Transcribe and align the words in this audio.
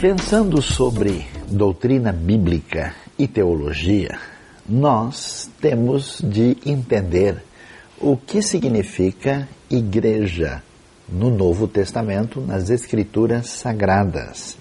Pensando 0.00 0.62
sobre 0.62 1.26
doutrina 1.46 2.10
bíblica 2.10 2.94
e 3.18 3.28
teologia, 3.28 4.18
nós 4.66 5.50
temos 5.60 6.22
de 6.24 6.56
entender 6.64 7.36
o 8.00 8.16
que 8.16 8.40
significa 8.40 9.46
igreja 9.68 10.62
no 11.06 11.28
Novo 11.28 11.68
Testamento, 11.68 12.40
nas 12.40 12.70
Escrituras 12.70 13.50
Sagradas. 13.50 14.56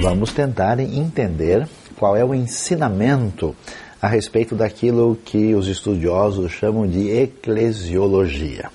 Vamos 0.00 0.32
tentar 0.32 0.78
entender 0.78 1.68
qual 1.96 2.16
é 2.16 2.24
o 2.24 2.32
ensinamento 2.32 3.52
a 4.00 4.06
respeito 4.06 4.54
daquilo 4.54 5.18
que 5.24 5.56
os 5.56 5.66
estudiosos 5.66 6.52
chamam 6.52 6.86
de 6.86 7.10
eclesiologia. 7.10 8.70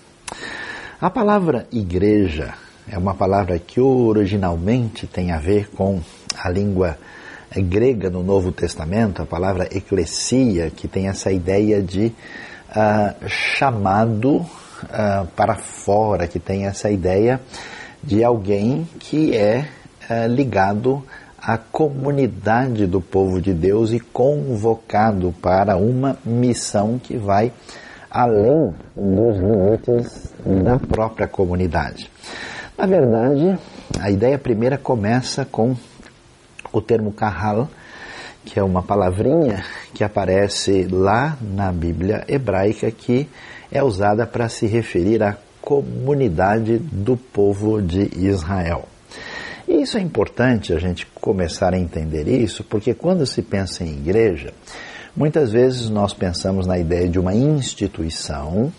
A 0.99 1.11
palavra 1.11 1.67
igreja 1.71 2.55
é 2.89 2.97
uma 2.97 3.13
palavra 3.13 3.59
que 3.59 3.79
originalmente 3.79 5.05
tem 5.05 5.31
a 5.31 5.37
ver 5.37 5.69
com 5.69 6.01
a 6.35 6.49
língua 6.49 6.97
grega 7.55 8.09
no 8.09 8.23
Novo 8.23 8.51
Testamento, 8.51 9.21
a 9.21 9.25
palavra 9.27 9.65
eclesia, 9.71 10.71
que 10.71 10.87
tem 10.87 11.07
essa 11.07 11.31
ideia 11.31 11.83
de 11.83 12.07
uh, 12.07 13.29
chamado 13.29 14.37
uh, 14.37 15.27
para 15.35 15.53
fora, 15.53 16.27
que 16.27 16.39
tem 16.39 16.65
essa 16.65 16.89
ideia 16.89 17.39
de 18.03 18.23
alguém 18.23 18.89
que 18.97 19.37
é 19.37 19.67
uh, 20.09 20.27
ligado 20.27 21.03
à 21.39 21.59
comunidade 21.59 22.87
do 22.87 23.01
povo 23.01 23.39
de 23.39 23.53
Deus 23.53 23.91
e 23.91 23.99
convocado 23.99 25.31
para 25.43 25.77
uma 25.77 26.17
missão 26.25 26.97
que 26.97 27.15
vai 27.17 27.53
além 28.17 28.73
dos 28.95 29.37
limites 29.37 30.33
da 30.43 30.79
própria 30.79 31.27
comunidade. 31.27 32.09
Na 32.75 32.87
verdade, 32.87 33.59
a 33.99 34.09
ideia 34.09 34.39
primeira 34.39 34.75
começa 34.75 35.45
com 35.45 35.75
o 36.73 36.81
termo 36.81 37.11
kahal, 37.11 37.69
que 38.43 38.59
é 38.59 38.63
uma 38.63 38.81
palavrinha 38.81 39.63
que 39.93 40.03
aparece 40.03 40.87
lá 40.89 41.37
na 41.39 41.71
Bíblia 41.71 42.25
hebraica 42.27 42.89
que 42.89 43.29
é 43.71 43.83
usada 43.83 44.25
para 44.25 44.49
se 44.49 44.65
referir 44.65 45.21
à 45.21 45.37
comunidade 45.61 46.79
do 46.79 47.15
povo 47.15 47.79
de 47.83 48.09
Israel. 48.17 48.85
E 49.67 49.83
isso 49.83 49.95
é 49.95 50.01
importante 50.01 50.73
a 50.73 50.79
gente 50.79 51.05
começar 51.21 51.71
a 51.71 51.77
entender 51.77 52.27
isso, 52.27 52.63
porque 52.63 52.95
quando 52.95 53.27
se 53.27 53.43
pensa 53.43 53.83
em 53.83 53.89
igreja, 53.89 54.53
muitas 55.17 55.51
vezes 55.51 55.89
nós 55.89 56.13
pensamos 56.13 56.67
na 56.67 56.77
ideia 56.77 57.09
de 57.09 57.19
uma 57.19 57.33
instituição. 57.33 58.71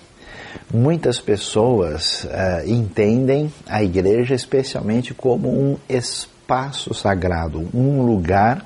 Muitas 0.72 1.20
pessoas 1.20 2.24
uh, 2.24 2.66
entendem 2.66 3.52
a 3.66 3.82
igreja 3.82 4.34
especialmente 4.34 5.12
como 5.12 5.48
um 5.48 5.76
espaço 5.88 6.94
sagrado, 6.94 7.68
um 7.74 8.02
lugar 8.02 8.64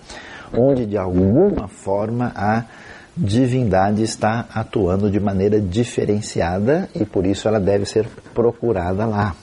onde 0.53 0.85
de 0.85 0.99
alguma 0.99 1.67
forma 1.67 2.31
a 2.37 2.65
divindade 3.17 4.03
está 4.03 4.47
atuando 4.55 5.11
de 5.11 5.19
maneira 5.19 5.61
diferenciada 5.61 6.89
e 6.95 7.05
por 7.05 7.27
isso 7.27 7.49
ela 7.49 7.59
deve 7.59 7.87
ser 7.87 8.07
procurada 8.35 9.07
lá. 9.07 9.35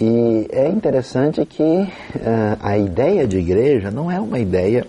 E 0.00 0.48
é 0.50 0.68
interessante 0.68 1.44
que 1.46 1.62
uh, 1.62 1.88
a 2.60 2.76
ideia 2.76 3.26
de 3.28 3.38
igreja 3.38 3.90
não 3.90 4.10
é 4.10 4.18
uma 4.18 4.38
ideia 4.38 4.86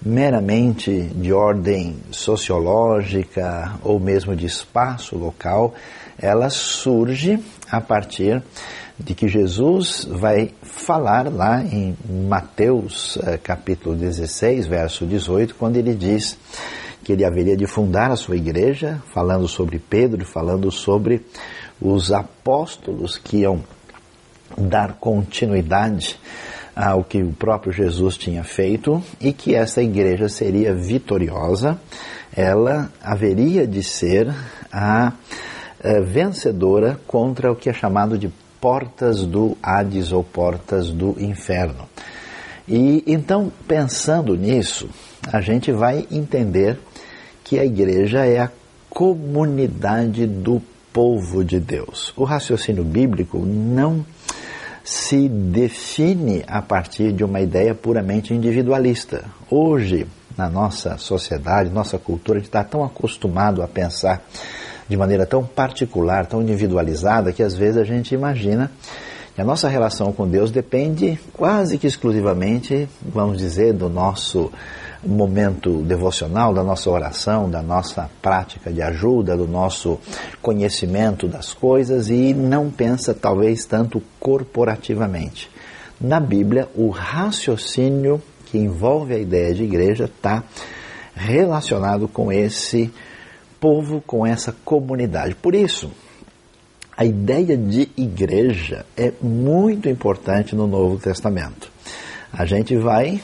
meramente 0.00 1.02
de 1.14 1.32
ordem 1.32 1.96
sociológica 2.10 3.74
ou 3.82 3.98
mesmo 3.98 4.34
de 4.36 4.46
espaço 4.46 5.16
local, 5.16 5.74
ela 6.18 6.50
surge 6.50 7.38
a 7.70 7.80
partir 7.80 8.42
de 8.98 9.14
que 9.14 9.28
Jesus 9.28 10.06
vai 10.10 10.52
falar 10.62 11.32
lá 11.32 11.62
em 11.62 11.96
Mateus 12.28 13.16
uh, 13.16 13.38
capítulo 13.42 13.94
16, 13.94 14.66
verso 14.66 15.06
18, 15.06 15.54
quando 15.54 15.76
ele 15.76 15.94
diz 15.94 16.36
que 17.04 17.12
ele 17.12 17.24
haveria 17.24 17.56
de 17.56 17.66
fundar 17.66 18.10
a 18.10 18.16
sua 18.16 18.36
igreja, 18.36 19.00
falando 19.14 19.46
sobre 19.46 19.78
Pedro, 19.78 20.24
falando 20.24 20.70
sobre 20.70 21.24
os 21.80 22.12
apóstolos 22.12 23.16
que 23.16 23.38
iam 23.38 23.62
dar 24.56 24.94
continuidade 24.94 26.18
ao 26.78 27.02
que 27.02 27.20
o 27.20 27.32
próprio 27.32 27.72
Jesus 27.72 28.16
tinha 28.16 28.44
feito 28.44 29.02
e 29.20 29.32
que 29.32 29.52
essa 29.52 29.82
igreja 29.82 30.28
seria 30.28 30.72
vitoriosa, 30.72 31.76
ela 32.32 32.88
haveria 33.02 33.66
de 33.66 33.82
ser 33.82 34.32
a, 34.72 35.12
eh, 35.82 36.00
vencedora 36.00 37.00
contra 37.04 37.50
o 37.50 37.56
que 37.56 37.68
é 37.68 37.72
chamado 37.72 38.16
de 38.16 38.30
portas 38.60 39.26
do 39.26 39.58
Hades 39.60 40.12
ou 40.12 40.22
portas 40.22 40.90
do 40.90 41.16
inferno. 41.18 41.88
E 42.68 43.02
então, 43.08 43.50
pensando 43.66 44.36
nisso, 44.36 44.88
a 45.32 45.40
gente 45.40 45.72
vai 45.72 46.06
entender 46.12 46.78
que 47.42 47.58
a 47.58 47.64
igreja 47.64 48.24
é 48.24 48.38
a 48.38 48.52
comunidade 48.88 50.28
do 50.28 50.62
povo 50.92 51.44
de 51.44 51.58
Deus. 51.58 52.12
O 52.16 52.22
raciocínio 52.22 52.84
bíblico 52.84 53.38
não 53.38 54.04
se 54.88 55.28
define 55.28 56.42
a 56.46 56.62
partir 56.62 57.12
de 57.12 57.22
uma 57.22 57.42
ideia 57.42 57.74
puramente 57.74 58.32
individualista. 58.32 59.22
Hoje, 59.50 60.06
na 60.34 60.48
nossa 60.48 60.96
sociedade, 60.96 61.68
nossa 61.68 61.98
cultura, 61.98 62.38
a 62.38 62.40
gente 62.40 62.48
está 62.48 62.64
tão 62.64 62.82
acostumado 62.82 63.62
a 63.62 63.68
pensar 63.68 64.24
de 64.88 64.96
maneira 64.96 65.26
tão 65.26 65.44
particular, 65.44 66.24
tão 66.24 66.40
individualizada, 66.40 67.34
que 67.34 67.42
às 67.42 67.54
vezes 67.54 67.76
a 67.76 67.84
gente 67.84 68.14
imagina 68.14 68.72
que 69.34 69.42
a 69.42 69.44
nossa 69.44 69.68
relação 69.68 70.10
com 70.10 70.26
Deus 70.26 70.50
depende 70.50 71.20
quase 71.34 71.76
que 71.76 71.86
exclusivamente, 71.86 72.88
vamos 73.02 73.36
dizer, 73.36 73.74
do 73.74 73.90
nosso 73.90 74.50
momento 75.04 75.82
devocional, 75.82 76.52
da 76.52 76.62
nossa 76.62 76.90
oração, 76.90 77.48
da 77.48 77.62
nossa 77.62 78.10
prática 78.20 78.72
de 78.72 78.82
ajuda, 78.82 79.36
do 79.36 79.46
nosso 79.46 79.98
conhecimento 80.42 81.28
das 81.28 81.52
coisas 81.54 82.08
e 82.10 82.34
não 82.34 82.70
pensa 82.70 83.14
talvez 83.14 83.64
tanto 83.64 84.02
corporativamente. 84.18 85.50
Na 86.00 86.20
Bíblia, 86.20 86.68
o 86.74 86.90
raciocínio 86.90 88.22
que 88.46 88.58
envolve 88.58 89.14
a 89.14 89.18
ideia 89.18 89.54
de 89.54 89.64
igreja 89.64 90.04
está 90.04 90.42
relacionado 91.14 92.08
com 92.08 92.32
esse 92.32 92.92
povo, 93.60 94.00
com 94.06 94.24
essa 94.26 94.54
comunidade. 94.64 95.34
Por 95.34 95.54
isso, 95.54 95.90
a 96.96 97.04
ideia 97.04 97.56
de 97.56 97.88
igreja 97.96 98.84
é 98.96 99.12
muito 99.20 99.88
importante 99.88 100.56
no 100.56 100.66
Novo 100.66 100.98
Testamento. 100.98 101.70
A 102.32 102.44
gente 102.44 102.76
vai 102.76 103.20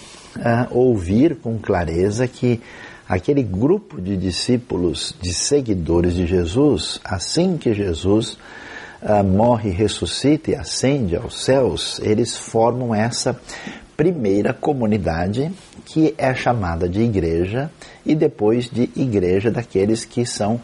ouvir 0.70 1.36
com 1.36 1.58
clareza 1.58 2.26
que 2.26 2.60
aquele 3.08 3.42
grupo 3.42 4.00
de 4.00 4.16
discípulos, 4.16 5.14
de 5.20 5.32
seguidores 5.32 6.14
de 6.14 6.26
Jesus, 6.26 7.00
assim 7.04 7.56
que 7.56 7.72
Jesus 7.74 8.38
uh, 9.02 9.22
morre, 9.22 9.70
ressuscita 9.70 10.50
e 10.50 10.54
ascende 10.54 11.16
aos 11.16 11.44
céus, 11.44 12.00
eles 12.02 12.36
formam 12.36 12.94
essa 12.94 13.38
primeira 13.96 14.52
comunidade 14.52 15.52
que 15.84 16.14
é 16.18 16.34
chamada 16.34 16.88
de 16.88 17.00
igreja 17.00 17.70
e 18.04 18.14
depois 18.14 18.68
de 18.68 18.90
igreja 18.96 19.50
daqueles 19.50 20.04
que 20.04 20.26
são 20.26 20.60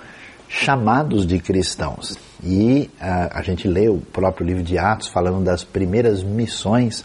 chamados 0.49 1.25
de 1.25 1.39
cristãos. 1.39 2.19
E 2.43 2.91
uh, 3.01 3.31
a 3.31 3.43
gente 3.43 3.69
lê 3.69 3.89
o 3.89 3.99
próprio 3.99 4.47
livro 4.47 4.63
de 4.63 4.79
Atos 4.79 5.09
falando 5.09 5.45
das 5.45 5.63
primeiras 5.63 6.23
missões 6.23 7.05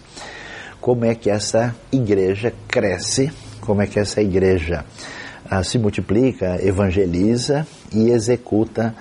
como 0.86 1.04
é 1.04 1.16
que 1.16 1.32
essa 1.32 1.76
igreja 1.92 2.54
cresce, 2.68 3.32
como 3.60 3.82
é 3.82 3.88
que 3.88 3.98
essa 3.98 4.22
igreja 4.22 4.86
ah, 5.50 5.64
se 5.64 5.80
multiplica, 5.80 6.64
evangeliza 6.64 7.66
e 7.92 8.12
executa 8.12 8.94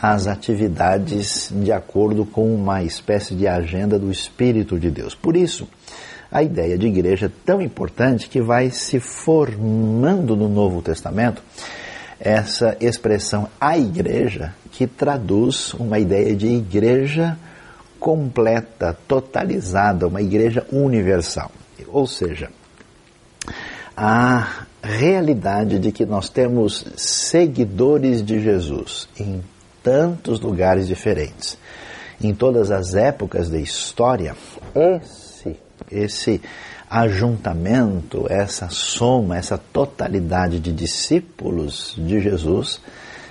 as 0.00 0.28
atividades 0.28 1.50
de 1.52 1.72
acordo 1.72 2.24
com 2.24 2.54
uma 2.54 2.84
espécie 2.84 3.34
de 3.34 3.48
agenda 3.48 3.98
do 3.98 4.08
Espírito 4.08 4.78
de 4.78 4.88
Deus. 4.88 5.16
Por 5.16 5.36
isso, 5.36 5.66
a 6.30 6.44
ideia 6.44 6.78
de 6.78 6.86
igreja 6.86 7.26
é 7.26 7.30
tão 7.44 7.60
importante 7.60 8.28
que 8.28 8.40
vai 8.40 8.70
se 8.70 9.00
formando 9.00 10.36
no 10.36 10.48
Novo 10.48 10.80
Testamento 10.80 11.42
essa 12.20 12.76
expressão 12.80 13.48
a 13.60 13.76
igreja 13.76 14.54
que 14.70 14.86
traduz 14.86 15.74
uma 15.74 15.98
ideia 15.98 16.36
de 16.36 16.46
igreja 16.46 17.36
completa, 18.02 18.98
totalizada, 19.06 20.08
uma 20.08 20.20
igreja 20.20 20.66
universal. 20.72 21.52
Ou 21.86 22.04
seja, 22.04 22.50
a 23.96 24.64
realidade 24.82 25.78
de 25.78 25.92
que 25.92 26.04
nós 26.04 26.28
temos 26.28 26.84
seguidores 26.96 28.20
de 28.24 28.42
Jesus 28.42 29.08
em 29.16 29.40
tantos 29.84 30.40
lugares 30.40 30.88
diferentes, 30.88 31.56
em 32.20 32.34
todas 32.34 32.72
as 32.72 32.96
épocas 32.96 33.48
da 33.48 33.58
história, 33.58 34.34
esse, 34.74 35.56
esse 35.88 36.42
ajuntamento, 36.90 38.26
essa 38.28 38.68
soma, 38.68 39.36
essa 39.36 39.56
totalidade 39.56 40.58
de 40.58 40.72
discípulos 40.72 41.94
de 41.96 42.20
Jesus 42.20 42.80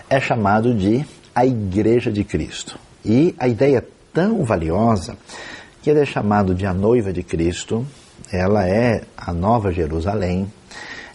é 0.09 0.21
chamado 0.21 0.73
de 0.73 1.05
a 1.35 1.45
Igreja 1.45 2.09
de 2.09 2.23
Cristo. 2.23 2.79
E 3.03 3.35
a 3.37 3.49
ideia 3.49 3.83
tão 4.13 4.43
valiosa 4.43 5.17
que 5.81 5.89
ele 5.89 6.01
é 6.01 6.05
chamado 6.05 6.53
de 6.53 6.65
a 6.65 6.73
noiva 6.73 7.11
de 7.11 7.23
Cristo, 7.23 7.85
ela 8.31 8.67
é 8.67 9.01
a 9.17 9.33
nova 9.33 9.71
Jerusalém, 9.71 10.51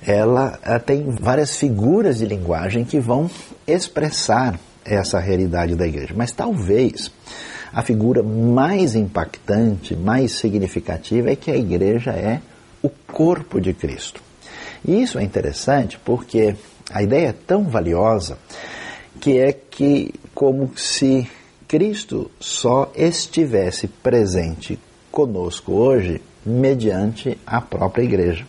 ela, 0.06 0.58
ela 0.62 0.78
tem 0.78 1.10
várias 1.10 1.56
figuras 1.56 2.18
de 2.18 2.26
linguagem 2.26 2.84
que 2.84 2.98
vão 2.98 3.30
expressar 3.66 4.58
essa 4.84 5.18
realidade 5.18 5.74
da 5.74 5.86
igreja. 5.86 6.14
Mas 6.16 6.32
talvez 6.32 7.10
a 7.72 7.82
figura 7.82 8.22
mais 8.22 8.94
impactante, 8.94 9.94
mais 9.96 10.32
significativa 10.32 11.30
é 11.30 11.36
que 11.36 11.50
a 11.50 11.56
igreja 11.56 12.12
é 12.12 12.40
o 12.82 12.88
corpo 12.88 13.60
de 13.60 13.72
Cristo. 13.72 14.22
E 14.84 15.02
isso 15.02 15.18
é 15.18 15.22
interessante 15.22 15.98
porque 16.04 16.54
a 16.90 17.02
ideia 17.02 17.28
é 17.28 17.32
tão 17.32 17.64
valiosa 17.64 18.38
que 19.20 19.38
é 19.38 19.52
que 19.52 20.14
como 20.34 20.70
se 20.76 21.28
Cristo 21.68 22.30
só 22.38 22.92
estivesse 22.94 23.88
presente 23.88 24.78
conosco 25.10 25.72
hoje 25.72 26.20
mediante 26.44 27.36
a 27.46 27.60
própria 27.60 28.04
igreja. 28.04 28.46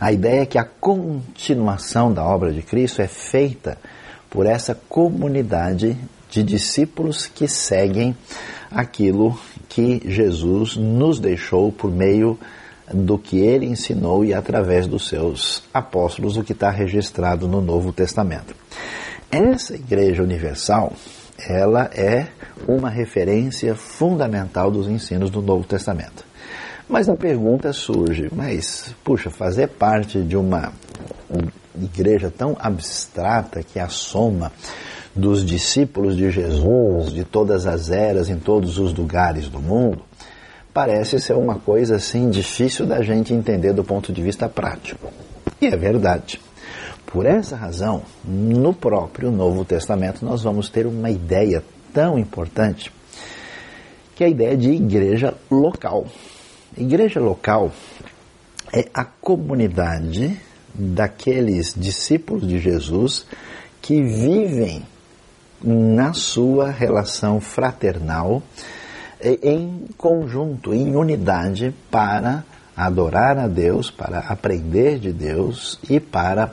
A 0.00 0.12
ideia 0.12 0.42
é 0.42 0.46
que 0.46 0.58
a 0.58 0.64
continuação 0.64 2.12
da 2.12 2.24
obra 2.24 2.52
de 2.52 2.62
Cristo 2.62 3.02
é 3.02 3.08
feita 3.08 3.76
por 4.30 4.46
essa 4.46 4.74
comunidade 4.88 5.96
de 6.30 6.42
discípulos 6.42 7.26
que 7.26 7.48
seguem 7.48 8.16
aquilo 8.70 9.38
que 9.68 10.00
Jesus 10.06 10.76
nos 10.76 11.18
deixou 11.18 11.72
por 11.72 11.90
meio 11.90 12.38
do 12.92 13.18
que 13.18 13.38
ele 13.38 13.66
ensinou 13.66 14.24
e 14.24 14.32
através 14.32 14.86
dos 14.86 15.08
seus 15.08 15.62
apóstolos, 15.74 16.36
o 16.36 16.44
que 16.44 16.52
está 16.52 16.70
registrado 16.70 17.46
no 17.46 17.60
Novo 17.60 17.92
Testamento. 17.92 18.54
Essa 19.30 19.74
Igreja 19.74 20.22
Universal, 20.22 20.92
ela 21.46 21.90
é 21.94 22.26
uma 22.66 22.90
referência 22.90 23.74
fundamental 23.74 24.70
dos 24.70 24.88
ensinos 24.88 25.30
do 25.30 25.40
Novo 25.40 25.64
Testamento. 25.64 26.24
Mas 26.88 27.08
a 27.08 27.14
pergunta 27.14 27.72
surge, 27.72 28.28
mas, 28.32 28.94
puxa, 29.04 29.30
fazer 29.30 29.68
parte 29.68 30.22
de 30.22 30.36
uma 30.36 30.72
igreja 31.80 32.32
tão 32.36 32.56
abstrata 32.58 33.62
que 33.62 33.78
é 33.78 33.82
a 33.82 33.88
soma 33.88 34.50
dos 35.14 35.44
discípulos 35.44 36.16
de 36.16 36.30
Jesus 36.30 37.12
de 37.12 37.24
todas 37.24 37.66
as 37.66 37.90
eras 37.90 38.30
em 38.30 38.38
todos 38.38 38.78
os 38.78 38.94
lugares 38.94 39.48
do 39.48 39.60
mundo, 39.60 40.02
parece 40.72 41.20
ser 41.20 41.34
uma 41.34 41.56
coisa 41.56 41.96
assim 41.96 42.30
difícil 42.30 42.86
da 42.86 43.02
gente 43.02 43.34
entender 43.34 43.72
do 43.72 43.84
ponto 43.84 44.12
de 44.12 44.22
vista 44.22 44.48
prático. 44.48 45.12
E 45.60 45.66
é 45.66 45.76
verdade. 45.76 46.40
Por 47.10 47.24
essa 47.24 47.56
razão, 47.56 48.02
no 48.22 48.74
próprio 48.74 49.30
Novo 49.30 49.64
Testamento 49.64 50.24
nós 50.24 50.42
vamos 50.42 50.68
ter 50.68 50.86
uma 50.86 51.10
ideia 51.10 51.64
tão 51.92 52.18
importante 52.18 52.92
que 54.14 54.22
é 54.22 54.26
a 54.26 54.30
ideia 54.30 54.56
de 54.56 54.70
igreja 54.70 55.34
local. 55.50 56.06
Igreja 56.76 57.18
local 57.18 57.72
é 58.72 58.86
a 58.92 59.04
comunidade 59.04 60.38
daqueles 60.74 61.74
discípulos 61.74 62.46
de 62.46 62.58
Jesus 62.58 63.24
que 63.80 64.02
vivem 64.02 64.84
na 65.62 66.12
sua 66.12 66.70
relação 66.70 67.40
fraternal 67.40 68.42
em 69.20 69.86
conjunto, 69.96 70.74
em 70.74 70.94
unidade 70.94 71.74
para 71.90 72.44
adorar 72.76 73.38
a 73.38 73.48
Deus, 73.48 73.90
para 73.90 74.18
aprender 74.20 74.98
de 74.98 75.12
Deus 75.12 75.80
e 75.88 75.98
para 75.98 76.52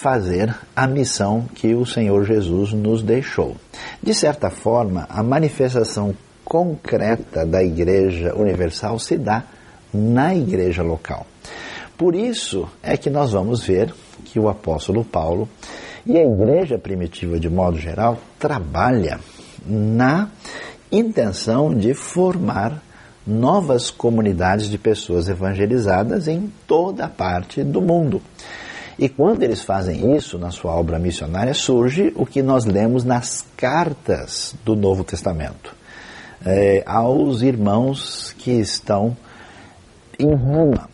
fazer 0.00 0.56
a 0.74 0.86
missão 0.86 1.44
que 1.54 1.74
o 1.74 1.84
Senhor 1.84 2.24
Jesus 2.24 2.72
nos 2.72 3.02
deixou. 3.02 3.54
De 4.02 4.14
certa 4.14 4.48
forma, 4.48 5.06
a 5.10 5.22
manifestação 5.22 6.14
concreta 6.42 7.44
da 7.44 7.62
Igreja 7.62 8.34
Universal 8.34 8.98
se 8.98 9.18
dá 9.18 9.44
na 9.92 10.34
igreja 10.34 10.82
local. 10.82 11.26
Por 11.98 12.14
isso 12.14 12.66
é 12.82 12.96
que 12.96 13.10
nós 13.10 13.32
vamos 13.32 13.62
ver 13.62 13.92
que 14.24 14.40
o 14.40 14.48
apóstolo 14.48 15.04
Paulo 15.04 15.46
e 16.06 16.16
a 16.16 16.24
igreja 16.24 16.78
primitiva 16.78 17.38
de 17.38 17.50
modo 17.50 17.78
geral 17.78 18.16
trabalha 18.38 19.20
na 19.66 20.30
intenção 20.90 21.74
de 21.74 21.92
formar 21.92 22.82
novas 23.26 23.90
comunidades 23.90 24.70
de 24.70 24.78
pessoas 24.78 25.28
evangelizadas 25.28 26.26
em 26.26 26.50
toda 26.66 27.06
parte 27.06 27.62
do 27.62 27.82
mundo. 27.82 28.22
E 29.00 29.08
quando 29.08 29.42
eles 29.42 29.62
fazem 29.62 30.14
isso 30.14 30.38
na 30.38 30.50
sua 30.50 30.74
obra 30.74 30.98
missionária, 30.98 31.54
surge 31.54 32.12
o 32.14 32.26
que 32.26 32.42
nós 32.42 32.66
lemos 32.66 33.02
nas 33.02 33.42
cartas 33.56 34.54
do 34.62 34.76
Novo 34.76 35.02
Testamento 35.02 35.74
é, 36.44 36.82
aos 36.84 37.40
irmãos 37.40 38.34
que 38.38 38.50
estão 38.50 39.16
em 40.18 40.34
Roma 40.34 40.88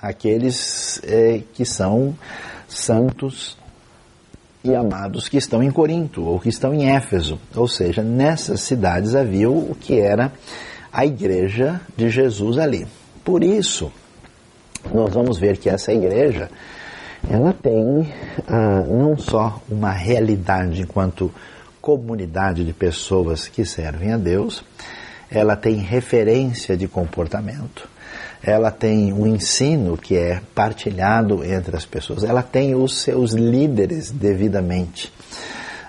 aqueles 0.00 1.00
é, 1.04 1.42
que 1.52 1.66
são 1.66 2.16
santos 2.66 3.58
e 4.64 4.74
amados 4.74 5.28
que 5.28 5.36
estão 5.36 5.62
em 5.62 5.70
Corinto 5.70 6.24
ou 6.24 6.40
que 6.40 6.48
estão 6.48 6.72
em 6.72 6.90
Éfeso. 6.90 7.38
Ou 7.54 7.68
seja, 7.68 8.02
nessas 8.02 8.62
cidades 8.62 9.14
havia 9.14 9.50
o 9.50 9.76
que 9.78 10.00
era 10.00 10.32
a 10.90 11.04
igreja 11.04 11.78
de 11.94 12.08
Jesus 12.08 12.56
ali. 12.56 12.86
Por 13.22 13.44
isso, 13.44 13.92
nós 14.94 15.12
vamos 15.12 15.38
ver 15.38 15.58
que 15.58 15.68
essa 15.68 15.92
igreja 15.92 16.50
ela 17.28 17.52
tem 17.52 18.12
ah, 18.48 18.84
não 18.86 19.18
só 19.18 19.60
uma 19.68 19.90
realidade 19.90 20.82
enquanto 20.82 21.32
comunidade 21.80 22.64
de 22.64 22.72
pessoas 22.72 23.48
que 23.48 23.64
servem 23.64 24.12
a 24.12 24.16
Deus, 24.16 24.62
ela 25.30 25.56
tem 25.56 25.76
referência 25.76 26.76
de 26.76 26.86
comportamento, 26.88 27.88
ela 28.42 28.70
tem 28.70 29.12
um 29.12 29.26
ensino 29.26 29.96
que 29.96 30.16
é 30.16 30.40
partilhado 30.54 31.44
entre 31.44 31.76
as 31.76 31.86
pessoas, 31.86 32.24
ela 32.24 32.42
tem 32.42 32.74
os 32.74 33.00
seus 33.00 33.32
líderes 33.32 34.10
devidamente 34.10 35.12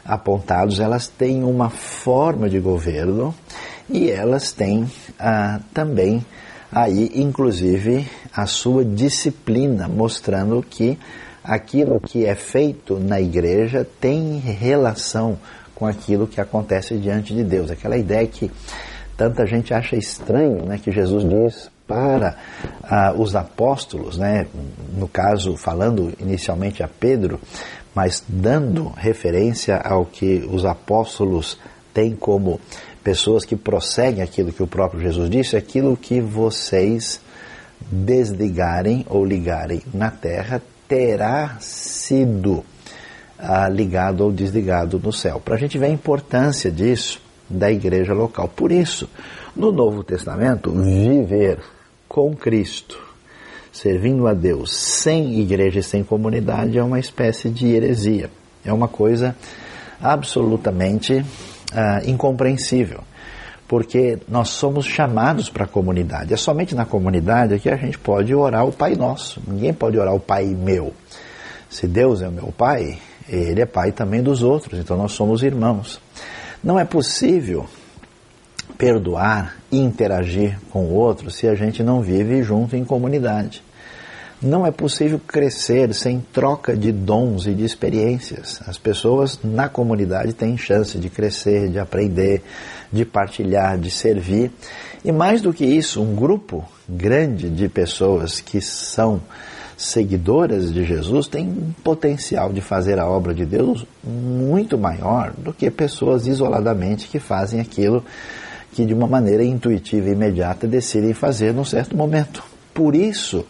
apontados, 0.05 0.79
elas 0.79 1.07
têm 1.07 1.43
uma 1.43 1.69
forma 1.69 2.49
de 2.49 2.59
governo 2.59 3.33
e 3.89 4.09
elas 4.09 4.51
têm 4.51 4.89
ah, 5.19 5.59
também 5.73 6.25
aí, 6.71 7.11
inclusive, 7.15 8.07
a 8.33 8.45
sua 8.45 8.85
disciplina, 8.85 9.87
mostrando 9.87 10.63
que 10.63 10.97
aquilo 11.43 11.99
que 11.99 12.25
é 12.25 12.35
feito 12.35 12.99
na 12.99 13.19
igreja 13.19 13.85
tem 13.99 14.39
relação 14.39 15.37
com 15.75 15.85
aquilo 15.85 16.27
que 16.27 16.39
acontece 16.39 16.97
diante 16.97 17.33
de 17.33 17.43
Deus. 17.43 17.71
Aquela 17.71 17.97
ideia 17.97 18.25
que 18.27 18.51
tanta 19.17 19.45
gente 19.45 19.73
acha 19.73 19.95
estranho, 19.95 20.65
né, 20.65 20.79
que 20.81 20.91
Jesus 20.91 21.27
diz 21.27 21.71
para 21.87 22.37
ah, 22.83 23.13
os 23.17 23.35
apóstolos, 23.35 24.17
né, 24.17 24.47
no 24.95 25.07
caso 25.07 25.57
falando 25.57 26.13
inicialmente 26.19 26.81
a 26.83 26.87
Pedro, 26.87 27.39
mas 27.93 28.23
dando 28.27 28.89
referência 28.95 29.75
ao 29.77 30.05
que 30.05 30.47
os 30.49 30.65
apóstolos 30.65 31.59
têm 31.93 32.15
como 32.15 32.59
pessoas 33.03 33.45
que 33.45 33.55
prosseguem 33.55 34.23
aquilo 34.23 34.51
que 34.51 34.63
o 34.63 34.67
próprio 34.67 35.01
Jesus 35.01 35.29
disse, 35.29 35.55
aquilo 35.55 35.97
que 35.97 36.21
vocês 36.21 37.19
desligarem 37.89 39.05
ou 39.09 39.25
ligarem 39.25 39.81
na 39.93 40.11
terra 40.11 40.61
terá 40.87 41.57
sido 41.59 42.63
ah, 43.39 43.67
ligado 43.67 44.21
ou 44.21 44.31
desligado 44.31 44.99
no 44.99 45.11
céu. 45.11 45.39
Para 45.39 45.55
a 45.55 45.57
gente 45.57 45.77
ver 45.77 45.87
a 45.87 45.89
importância 45.89 46.69
disso 46.69 47.21
da 47.49 47.71
igreja 47.71 48.13
local. 48.13 48.47
Por 48.47 48.71
isso, 48.71 49.09
no 49.55 49.71
Novo 49.71 50.03
Testamento, 50.03 50.71
viver 50.71 51.59
com 52.07 52.35
Cristo, 52.35 53.01
servindo 53.71 54.27
a 54.27 54.33
Deus 54.33 54.75
sem 54.75 55.39
igreja 55.39 55.79
e 55.79 55.83
sem 55.83 56.03
comunidade 56.03 56.77
é 56.77 56.83
uma 56.83 56.99
espécie 56.99 57.49
de 57.49 57.67
heresia. 57.67 58.29
É 58.63 58.71
uma 58.71 58.87
coisa 58.87 59.35
absolutamente 60.01 61.25
ah, 61.73 62.01
incompreensível. 62.05 63.01
Porque 63.67 64.19
nós 64.27 64.49
somos 64.49 64.85
chamados 64.85 65.49
para 65.49 65.63
a 65.63 65.67
comunidade. 65.67 66.33
É 66.33 66.37
somente 66.37 66.75
na 66.75 66.85
comunidade 66.85 67.57
que 67.59 67.69
a 67.69 67.77
gente 67.77 67.97
pode 67.97 68.35
orar 68.35 68.65
o 68.65 68.71
Pai 68.71 68.95
Nosso. 68.95 69.41
Ninguém 69.47 69.73
pode 69.73 69.97
orar 69.97 70.13
o 70.13 70.19
Pai 70.19 70.45
meu. 70.45 70.93
Se 71.69 71.87
Deus 71.87 72.21
é 72.21 72.27
o 72.27 72.31
meu 72.31 72.51
Pai, 72.51 72.99
Ele 73.29 73.61
é 73.61 73.65
Pai 73.65 73.93
também 73.93 74.21
dos 74.21 74.43
outros. 74.43 74.77
Então 74.77 74.97
nós 74.97 75.13
somos 75.13 75.41
irmãos. 75.41 76.01
Não 76.61 76.77
é 76.77 76.83
possível 76.83 77.65
perdoar 78.77 79.55
e 79.71 79.79
interagir 79.79 80.57
com 80.71 80.85
o 80.85 80.93
outro 80.93 81.31
se 81.31 81.47
a 81.47 81.55
gente 81.55 81.81
não 81.81 82.01
vive 82.01 82.43
junto 82.43 82.75
em 82.75 82.83
comunidade. 82.83 83.63
Não 84.41 84.65
é 84.65 84.71
possível 84.71 85.19
crescer 85.19 85.93
sem 85.93 86.19
troca 86.19 86.75
de 86.75 86.91
dons 86.91 87.45
e 87.45 87.53
de 87.53 87.63
experiências. 87.63 88.59
As 88.65 88.75
pessoas 88.75 89.39
na 89.43 89.69
comunidade 89.69 90.33
têm 90.33 90.57
chance 90.57 90.97
de 90.97 91.11
crescer, 91.11 91.69
de 91.69 91.77
aprender, 91.77 92.41
de 92.91 93.05
partilhar, 93.05 93.77
de 93.77 93.91
servir. 93.91 94.51
E 95.05 95.11
mais 95.11 95.41
do 95.41 95.53
que 95.53 95.63
isso, 95.63 96.01
um 96.01 96.15
grupo 96.15 96.65
grande 96.89 97.51
de 97.51 97.69
pessoas 97.69 98.39
que 98.39 98.59
são 98.59 99.21
seguidoras 99.77 100.73
de 100.73 100.85
Jesus 100.85 101.27
têm 101.27 101.47
um 101.47 101.71
potencial 101.83 102.51
de 102.51 102.61
fazer 102.61 102.97
a 102.97 103.07
obra 103.07 103.35
de 103.35 103.45
Deus 103.45 103.85
muito 104.03 104.75
maior 104.75 105.33
do 105.37 105.53
que 105.53 105.69
pessoas 105.69 106.25
isoladamente 106.25 107.07
que 107.07 107.19
fazem 107.19 107.59
aquilo 107.59 108.03
que 108.73 108.85
de 108.85 108.93
uma 108.93 109.07
maneira 109.07 109.43
intuitiva 109.43 110.09
e 110.09 110.13
imediata 110.13 110.65
decidem 110.65 111.13
fazer 111.13 111.53
num 111.53 111.65
certo 111.65 111.95
momento. 111.95 112.43
Por 112.73 112.95
isso, 112.95 113.45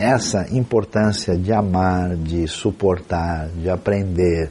essa 0.00 0.46
importância 0.50 1.36
de 1.36 1.52
amar, 1.52 2.16
de 2.16 2.48
suportar, 2.48 3.48
de 3.48 3.68
aprender, 3.68 4.50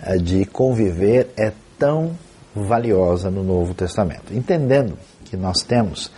eh, 0.00 0.18
de 0.18 0.44
conviver 0.44 1.30
é 1.36 1.52
tão 1.76 2.12
valiosa 2.54 3.28
no 3.28 3.42
Novo 3.42 3.74
Testamento. 3.74 4.32
Entendendo 4.32 4.96
que 5.24 5.36
nós 5.36 5.62
temos 5.62 6.12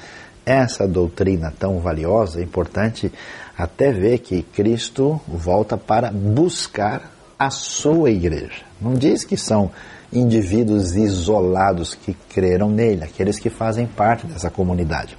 essa 0.44 0.86
doutrina 0.86 1.50
tão 1.58 1.80
valiosa, 1.80 2.38
é 2.38 2.42
importante 2.42 3.10
até 3.56 3.90
ver 3.90 4.18
que 4.18 4.42
Cristo 4.42 5.18
volta 5.26 5.78
para 5.78 6.12
buscar 6.12 7.10
a 7.38 7.48
sua 7.48 8.10
igreja. 8.10 8.62
Não 8.78 8.92
diz 8.92 9.24
que 9.24 9.38
são 9.38 9.70
indivíduos 10.12 10.94
isolados 10.94 11.94
que 11.94 12.14
creram 12.34 12.70
nele, 12.70 13.04
aqueles 13.04 13.38
que 13.38 13.48
fazem 13.48 13.86
parte 13.86 14.26
dessa 14.26 14.50
comunidade. 14.50 15.16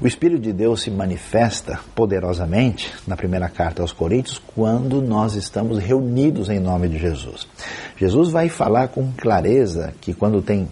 O 0.00 0.06
Espírito 0.06 0.40
de 0.40 0.52
Deus 0.52 0.82
se 0.82 0.92
manifesta 0.92 1.80
poderosamente 1.92 2.94
na 3.04 3.16
primeira 3.16 3.48
carta 3.48 3.82
aos 3.82 3.90
Coríntios 3.90 4.40
quando 4.54 5.02
nós 5.02 5.34
estamos 5.34 5.80
reunidos 5.80 6.48
em 6.48 6.60
nome 6.60 6.88
de 6.88 6.98
Jesus. 6.98 7.48
Jesus 7.96 8.30
vai 8.30 8.48
falar 8.48 8.88
com 8.88 9.10
clareza 9.10 9.92
que 10.00 10.14
quando 10.14 10.40
tem 10.40 10.68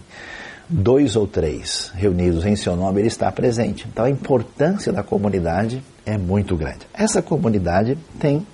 dois 0.69 1.17
ou 1.17 1.27
três 1.27 1.91
reunidos 1.97 2.47
em 2.47 2.55
seu 2.55 2.77
nome, 2.77 3.01
ele 3.01 3.09
está 3.09 3.31
presente. 3.33 3.89
Então 3.89 4.05
a 4.05 4.11
importância 4.11 4.93
da 4.93 5.03
comunidade 5.03 5.83
é 6.05 6.17
muito 6.17 6.57
grande. 6.57 6.87
Essa 6.95 7.21
comunidade 7.21 7.99
tem, 8.21 8.47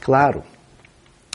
claro, 0.00 0.42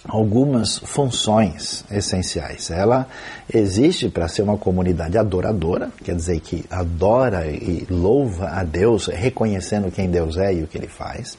algumas 0.07 0.77
funções 0.79 1.85
essenciais. 1.89 2.69
Ela 2.69 3.07
existe 3.51 4.09
para 4.09 4.27
ser 4.27 4.41
uma 4.41 4.57
comunidade 4.57 5.17
adoradora, 5.17 5.89
quer 6.03 6.15
dizer 6.15 6.39
que 6.39 6.65
adora 6.69 7.47
e 7.47 7.85
louva 7.89 8.49
a 8.49 8.63
Deus, 8.63 9.07
reconhecendo 9.07 9.91
quem 9.91 10.09
Deus 10.09 10.37
é 10.37 10.53
e 10.53 10.63
o 10.63 10.67
que 10.67 10.77
ele 10.77 10.87
faz. 10.87 11.37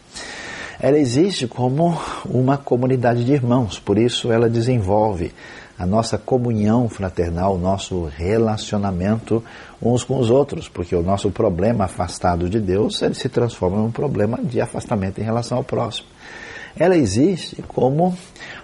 Ela 0.80 0.99
existe 0.99 1.47
como 1.47 1.99
uma 2.25 2.59
comunidade 2.59 3.25
de 3.25 3.33
irmãos, 3.33 3.78
por 3.78 3.97
isso 3.97 4.33
ela 4.33 4.49
desenvolve 4.49 5.33
a 5.78 5.87
nossa 5.87 6.16
comunhão 6.16 6.88
fraternal, 6.88 7.54
o 7.54 7.59
nosso 7.59 8.04
relacionamento 8.16 9.42
uns 9.83 10.04
com 10.04 10.18
os 10.18 10.30
outros, 10.30 10.68
porque 10.68 10.94
o 10.94 11.02
nosso 11.02 11.30
problema 11.30 11.85
afastado 11.85 12.49
de 12.49 12.61
Deus 12.61 13.02
ele 13.02 13.14
se 13.14 13.28
transforma 13.28 13.76
num 13.76 13.90
problema 13.90 14.38
de 14.42 14.61
afastamento 14.61 15.21
em 15.21 15.25
relação 15.25 15.59
ao 15.59 15.64
próximo. 15.64 16.06
Ela 16.78 16.97
existe 16.97 17.62
como 17.69 18.16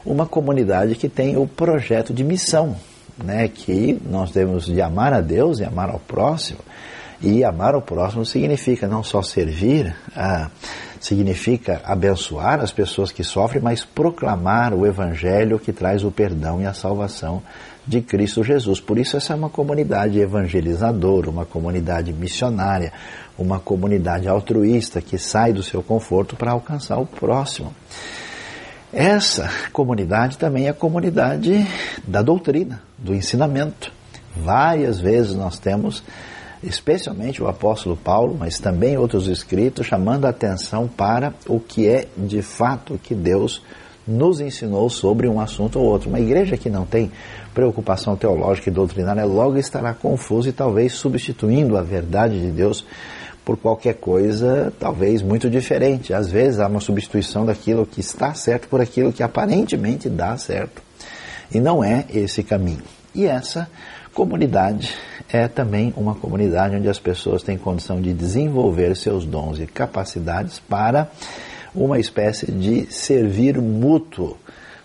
uma 0.04 0.26
comunidade 0.26 0.94
que 0.94 1.08
tem 1.08 1.36
o 1.36 1.46
projeto 1.46 2.12
de 2.12 2.24
missão, 2.24 2.76
né, 3.22 3.48
que 3.48 4.00
nós 4.08 4.30
temos 4.30 4.66
de 4.66 4.80
amar 4.80 5.12
a 5.12 5.20
Deus 5.20 5.60
e 5.60 5.64
amar 5.64 5.90
ao 5.90 5.98
próximo. 5.98 6.58
E 7.22 7.44
amar 7.44 7.74
ao 7.74 7.82
próximo 7.82 8.24
significa 8.24 8.88
não 8.88 9.04
só 9.04 9.20
servir, 9.22 9.94
ah, 10.16 10.50
significa 11.00 11.80
abençoar 11.84 12.60
as 12.60 12.70
pessoas 12.70 13.10
que 13.10 13.24
sofrem, 13.24 13.62
mas 13.62 13.84
proclamar 13.84 14.74
o 14.74 14.86
Evangelho 14.86 15.58
que 15.58 15.72
traz 15.72 16.04
o 16.04 16.10
perdão 16.10 16.60
e 16.60 16.66
a 16.66 16.74
salvação 16.74 17.42
de 17.86 18.02
Cristo 18.02 18.44
Jesus. 18.44 18.78
Por 18.78 18.98
isso, 18.98 19.16
essa 19.16 19.32
é 19.32 19.36
uma 19.36 19.48
comunidade 19.48 20.18
evangelizadora, 20.18 21.30
uma 21.30 21.46
comunidade 21.46 22.12
missionária, 22.12 22.92
uma 23.38 23.58
comunidade 23.58 24.28
altruísta 24.28 25.00
que 25.00 25.18
sai 25.18 25.52
do 25.52 25.62
seu 25.62 25.82
conforto 25.82 26.36
para 26.36 26.52
alcançar 26.52 26.98
o 26.98 27.06
próximo. 27.06 27.74
Essa 28.92 29.48
comunidade 29.72 30.36
também 30.36 30.66
é 30.66 30.70
a 30.70 30.74
comunidade 30.74 31.66
da 32.06 32.22
doutrina, 32.22 32.82
do 32.98 33.14
ensinamento. 33.14 33.92
Várias 34.36 35.00
vezes 35.00 35.34
nós 35.34 35.58
temos 35.58 36.02
especialmente 36.62 37.42
o 37.42 37.48
apóstolo 37.48 37.96
Paulo, 37.96 38.36
mas 38.38 38.58
também 38.58 38.96
outros 38.98 39.26
escritos, 39.26 39.86
chamando 39.86 40.26
a 40.26 40.30
atenção 40.30 40.86
para 40.86 41.34
o 41.46 41.58
que 41.58 41.88
é 41.88 42.06
de 42.16 42.42
fato 42.42 43.00
que 43.02 43.14
Deus 43.14 43.62
nos 44.06 44.40
ensinou 44.40 44.88
sobre 44.90 45.28
um 45.28 45.40
assunto 45.40 45.78
ou 45.78 45.86
outro. 45.86 46.08
Uma 46.08 46.20
igreja 46.20 46.56
que 46.56 46.68
não 46.68 46.84
tem 46.84 47.10
preocupação 47.54 48.16
teológica 48.16 48.68
e 48.68 48.72
doutrinária 48.72 49.24
logo 49.24 49.56
estará 49.56 49.94
confusa 49.94 50.48
e 50.48 50.52
talvez 50.52 50.92
substituindo 50.92 51.76
a 51.76 51.82
verdade 51.82 52.40
de 52.40 52.50
Deus 52.50 52.84
por 53.44 53.56
qualquer 53.56 53.94
coisa 53.94 54.72
talvez 54.78 55.22
muito 55.22 55.48
diferente. 55.48 56.12
Às 56.12 56.30
vezes 56.30 56.60
há 56.60 56.66
uma 56.66 56.80
substituição 56.80 57.46
daquilo 57.46 57.86
que 57.86 58.00
está 58.00 58.34
certo 58.34 58.68
por 58.68 58.80
aquilo 58.80 59.12
que 59.12 59.22
aparentemente 59.22 60.08
dá 60.08 60.36
certo. 60.36 60.82
E 61.52 61.60
não 61.60 61.82
é 61.82 62.06
esse 62.12 62.42
caminho. 62.42 62.82
E 63.14 63.26
essa 63.26 63.68
comunidade 64.20 64.94
é 65.32 65.48
também 65.48 65.94
uma 65.96 66.14
comunidade 66.14 66.76
onde 66.76 66.90
as 66.90 66.98
pessoas 66.98 67.42
têm 67.42 67.56
condição 67.56 68.02
de 68.02 68.12
desenvolver 68.12 68.94
seus 68.94 69.24
dons 69.24 69.58
e 69.58 69.66
capacidades 69.66 70.58
para 70.58 71.10
uma 71.74 71.98
espécie 71.98 72.52
de 72.52 72.84
servir 72.92 73.58
mútuo 73.58 74.36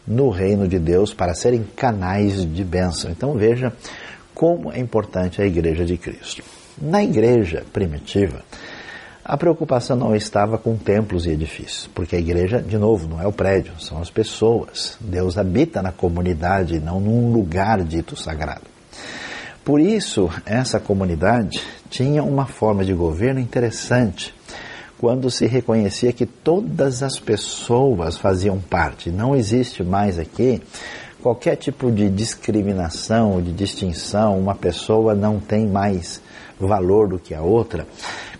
no 0.07 0.29
reino 0.29 0.69
de 0.69 0.79
Deus 0.79 1.13
para 1.13 1.33
serem 1.33 1.65
canais 1.75 2.49
de 2.49 2.63
bênção. 2.63 3.11
Então 3.11 3.33
veja 3.33 3.73
como 4.33 4.71
é 4.71 4.79
importante 4.79 5.41
a 5.41 5.45
igreja 5.45 5.83
de 5.83 5.97
Cristo. 5.97 6.41
Na 6.81 7.03
igreja 7.03 7.65
primitiva, 7.73 8.41
a 9.21 9.35
preocupação 9.35 9.97
não 9.97 10.15
estava 10.15 10.57
com 10.57 10.77
templos 10.77 11.25
e 11.25 11.31
edifícios, 11.31 11.89
porque 11.93 12.15
a 12.15 12.19
igreja, 12.19 12.61
de 12.61 12.77
novo, 12.77 13.05
não 13.05 13.21
é 13.21 13.27
o 13.27 13.33
prédio, 13.33 13.73
são 13.81 13.99
as 13.99 14.09
pessoas. 14.09 14.97
Deus 15.01 15.37
habita 15.37 15.81
na 15.81 15.91
comunidade, 15.91 16.79
não 16.79 17.01
num 17.01 17.33
lugar 17.33 17.83
dito 17.83 18.15
sagrado. 18.15 18.75
Por 19.65 19.79
isso, 19.79 20.29
essa 20.45 20.79
comunidade 20.79 21.59
tinha 21.89 22.23
uma 22.23 22.45
forma 22.45 22.85
de 22.85 22.93
governo 22.93 23.39
interessante, 23.39 24.31
quando 24.99 25.31
se 25.31 25.47
reconhecia 25.47 26.13
que 26.13 26.27
todas 26.27 27.01
as 27.01 27.19
pessoas 27.19 28.15
faziam 28.15 28.59
parte. 28.59 29.09
Não 29.09 29.35
existe 29.35 29.83
mais 29.83 30.19
aqui 30.19 30.61
qualquer 31.19 31.55
tipo 31.55 31.91
de 31.91 32.11
discriminação, 32.11 33.41
de 33.41 33.51
distinção, 33.51 34.37
uma 34.37 34.53
pessoa 34.53 35.15
não 35.15 35.39
tem 35.39 35.67
mais 35.67 36.21
valor 36.59 37.09
do 37.09 37.17
que 37.17 37.33
a 37.33 37.41
outra. 37.41 37.87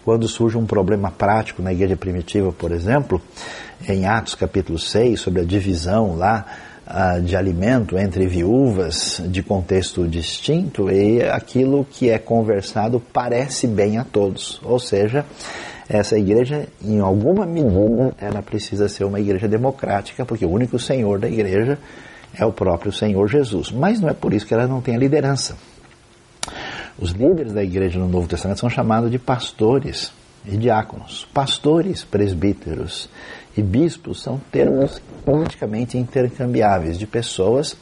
Quando 0.03 0.27
surge 0.27 0.55
um 0.55 0.67
problema 0.67 1.09
prático 1.09 1.63
na 1.63 1.73
igreja 1.73 1.97
primitiva, 1.97 2.51
por 2.51 2.71
exemplo, 2.71 3.19
em 3.89 4.05
Atos 4.05 4.35
capítulo 4.35 4.77
6, 4.77 5.19
sobre 5.19 5.41
a 5.41 5.43
divisão 5.43 6.15
lá 6.15 6.45
de 7.23 7.35
alimento 7.35 7.97
entre 7.97 8.27
viúvas 8.27 9.21
de 9.25 9.41
contexto 9.41 10.07
distinto 10.07 10.89
e 10.91 11.23
aquilo 11.23 11.83
que 11.83 12.09
é 12.09 12.19
conversado 12.19 12.99
parece 12.99 13.65
bem 13.65 13.97
a 13.97 14.03
todos. 14.03 14.61
Ou 14.63 14.79
seja, 14.79 15.25
essa 15.89 16.17
igreja, 16.17 16.67
em 16.83 16.99
alguma 16.99 17.45
medida, 17.45 18.13
ela 18.19 18.41
precisa 18.41 18.87
ser 18.87 19.03
uma 19.03 19.19
igreja 19.19 19.47
democrática, 19.47 20.25
porque 20.25 20.45
o 20.45 20.51
único 20.51 20.77
senhor 20.77 21.19
da 21.19 21.27
igreja 21.27 21.79
é 22.33 22.45
o 22.45 22.51
próprio 22.51 22.91
Senhor 22.91 23.27
Jesus. 23.27 23.71
Mas 23.71 23.99
não 23.99 24.09
é 24.09 24.13
por 24.13 24.33
isso 24.33 24.45
que 24.45 24.53
ela 24.53 24.67
não 24.67 24.81
tem 24.81 24.95
a 24.95 24.99
liderança. 24.99 25.55
Os 26.97 27.11
líderes 27.11 27.53
da 27.53 27.63
igreja 27.63 27.99
no 27.99 28.07
Novo 28.07 28.27
Testamento 28.27 28.59
são 28.59 28.69
chamados 28.69 29.11
de 29.11 29.19
pastores 29.19 30.13
e 30.45 30.55
diáconos. 30.57 31.27
Pastores, 31.33 32.03
presbíteros 32.03 33.09
e 33.57 33.61
bispos 33.61 34.21
são 34.21 34.39
termos 34.51 35.01
praticamente 35.23 35.97
intercambiáveis 35.97 36.97
de 36.97 37.07
pessoas 37.07 37.75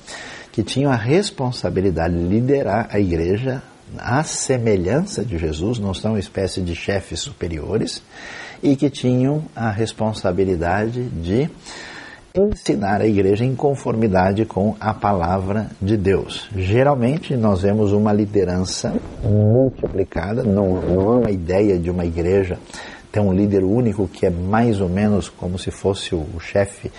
que 0.51 0.63
tinham 0.63 0.91
a 0.91 0.95
responsabilidade 0.95 2.15
de 2.15 2.25
liderar 2.25 2.87
a 2.91 2.99
igreja 2.99 3.61
à 3.97 4.23
semelhança 4.23 5.23
de 5.23 5.37
Jesus, 5.37 5.79
não 5.79 5.93
são 5.93 6.11
uma 6.11 6.19
espécie 6.19 6.61
de 6.61 6.75
chefes 6.75 7.19
superiores, 7.19 8.01
e 8.61 8.75
que 8.75 8.89
tinham 8.89 9.43
a 9.55 9.69
responsabilidade 9.69 11.03
de 11.03 11.49
ensinar 12.35 12.99
a 13.01 13.05
igreja 13.05 13.45
em 13.45 13.53
conformidade 13.53 14.43
com 14.45 14.75
a 14.79 14.91
palavra 14.91 15.67
de 15.79 15.95
Deus. 15.95 16.49
Geralmente 16.55 17.35
nós 17.35 17.61
vemos 17.61 17.91
uma 17.91 18.11
liderança 18.11 18.93
multiplicada, 19.23 20.43
não, 20.43 20.81
não 20.81 21.13
é 21.13 21.17
uma 21.17 21.31
ideia 21.31 21.77
de 21.77 21.91
uma 21.91 22.05
igreja 22.05 22.57
ter 23.13 23.19
um 23.19 23.31
líder 23.31 23.63
único 23.63 24.07
que 24.07 24.25
é 24.25 24.29
mais 24.31 24.81
ou 24.81 24.89
menos 24.89 25.29
como 25.29 25.59
se 25.59 25.69
fosse 25.69 26.15
o 26.15 26.39
chefe 26.39 26.91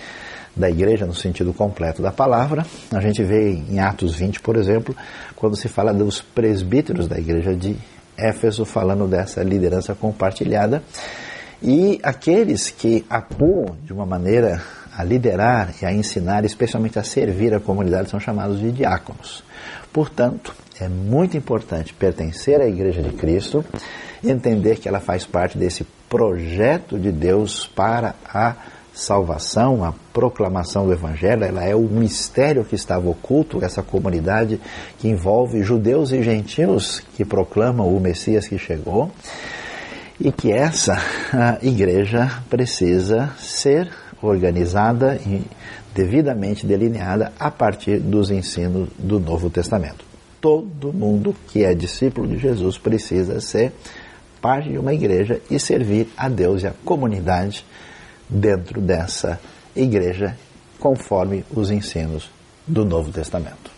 da 0.55 0.69
igreja 0.69 1.05
no 1.05 1.13
sentido 1.13 1.53
completo 1.53 2.01
da 2.01 2.09
palavra. 2.09 2.65
A 2.93 3.01
gente 3.01 3.21
vê 3.21 3.51
em 3.51 3.79
Atos 3.81 4.15
20, 4.15 4.39
por 4.39 4.55
exemplo, 4.55 4.95
quando 5.35 5.57
se 5.57 5.67
fala 5.67 5.93
dos 5.93 6.21
presbíteros 6.21 7.09
da 7.09 7.17
igreja 7.17 7.53
de 7.53 7.75
Éfeso 8.17 8.63
falando 8.63 9.07
dessa 9.09 9.43
liderança 9.43 9.93
compartilhada. 9.93 10.81
E 11.61 11.99
aqueles 12.01 12.69
que 12.69 13.05
atuam 13.09 13.75
de 13.83 13.91
uma 13.91 14.05
maneira 14.05 14.61
a 14.97 15.03
liderar 15.03 15.73
e 15.81 15.85
a 15.85 15.91
ensinar, 15.91 16.45
especialmente 16.45 16.97
a 16.97 17.03
servir 17.03 17.53
a 17.53 17.59
comunidade, 17.59 18.09
são 18.09 18.21
chamados 18.21 18.61
de 18.61 18.71
diáconos. 18.71 19.43
Portanto, 19.91 20.55
é 20.79 20.87
muito 20.87 21.35
importante 21.35 21.93
pertencer 21.93 22.61
à 22.61 22.67
Igreja 22.67 23.01
de 23.01 23.11
Cristo, 23.11 23.65
entender 24.23 24.77
que 24.77 24.87
ela 24.87 25.01
faz 25.01 25.25
parte 25.25 25.57
desse 25.57 25.85
projeto 26.15 26.97
de 26.97 27.11
Deus 27.11 27.67
para 27.67 28.15
a 28.33 28.55
salvação, 28.93 29.83
a 29.83 29.93
proclamação 30.13 30.85
do 30.85 30.93
Evangelho, 30.93 31.43
ela 31.43 31.61
é 31.61 31.75
o 31.75 31.81
mistério 31.81 32.63
que 32.63 32.73
estava 32.73 33.09
oculto, 33.09 33.61
essa 33.61 33.83
comunidade 33.83 34.61
que 34.97 35.09
envolve 35.09 35.61
judeus 35.61 36.13
e 36.13 36.23
gentios 36.23 37.03
que 37.17 37.25
proclamam 37.25 37.93
o 37.93 37.99
Messias 37.99 38.47
que 38.47 38.57
chegou, 38.57 39.11
e 40.17 40.31
que 40.31 40.53
essa 40.53 40.97
igreja 41.61 42.41
precisa 42.49 43.31
ser 43.37 43.91
organizada 44.21 45.19
e 45.25 45.41
devidamente 45.93 46.65
delineada 46.65 47.33
a 47.37 47.51
partir 47.51 47.99
dos 47.99 48.31
ensinos 48.31 48.87
do 48.97 49.19
Novo 49.19 49.49
Testamento. 49.49 50.05
Todo 50.39 50.93
mundo 50.93 51.35
que 51.49 51.65
é 51.65 51.75
discípulo 51.75 52.25
de 52.25 52.37
Jesus 52.37 52.77
precisa 52.77 53.41
ser 53.41 53.73
parte 54.41 54.69
de 54.69 54.77
uma 54.77 54.93
igreja 54.93 55.41
e 55.49 55.59
servir 55.59 56.09
a 56.17 56.29
Deus 56.29 56.63
e 56.63 56.67
a 56.67 56.73
comunidade 56.83 57.65
dentro 58.29 58.81
dessa 58.81 59.39
igreja, 59.75 60.37
conforme 60.79 61.43
os 61.51 61.69
ensinos 61.71 62.29
do 62.67 62.85
Novo 62.85 63.11
Testamento. 63.11 63.74